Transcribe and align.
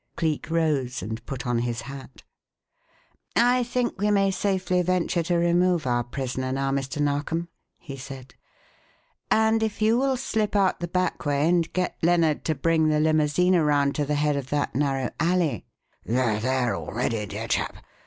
Cleek 0.15 0.49
rose 0.49 1.03
and 1.03 1.23
put 1.27 1.45
on 1.45 1.59
his 1.59 1.81
hat. 1.81 2.23
"I 3.35 3.61
think 3.63 3.99
we 4.01 4.09
may 4.09 4.31
safely 4.31 4.81
venture 4.81 5.21
to 5.21 5.35
remove 5.35 5.85
our 5.85 6.03
prisoner 6.03 6.51
now, 6.51 6.71
Mr. 6.71 6.99
Narkom," 6.99 7.49
he 7.77 7.97
said, 7.97 8.33
"and 9.29 9.61
if 9.61 9.79
you 9.79 9.99
will 9.99 10.17
slip 10.17 10.55
out 10.55 10.79
the 10.79 10.87
back 10.87 11.23
way 11.27 11.47
and 11.47 11.71
get 11.71 11.97
Lennard 12.01 12.43
to 12.45 12.55
bring 12.55 12.89
the 12.89 12.99
limousine 12.99 13.53
around 13.53 13.93
to 13.93 14.03
the 14.05 14.15
head 14.15 14.35
of 14.37 14.49
that 14.49 14.73
narrow 14.73 15.11
alley" 15.19 15.65
"They're 16.03 16.39
there 16.39 16.75
already, 16.75 17.27
dear 17.27 17.47
chap. 17.47 17.85